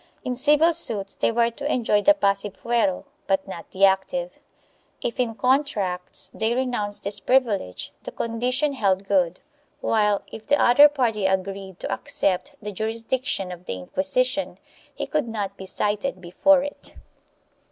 [0.25, 4.39] In civil suits they were to enjoy the passive fuero but not the active;
[4.99, 9.41] if in contracts they renounced this privilege the condition held good,
[9.79, 14.57] while, if the other party agreed to accept the juris diction of the Inquisition,
[14.95, 16.95] he could not be cited before it.